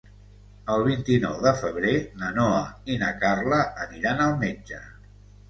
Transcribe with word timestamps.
El 0.75 0.85
vint-i-nou 0.85 1.35
de 1.47 1.51
febrer 1.59 1.91
na 2.23 2.31
Noa 2.39 2.65
i 2.95 2.97
na 3.03 3.11
Carla 3.21 3.61
aniran 3.87 4.27
al 4.27 4.35
metge. 4.43 4.83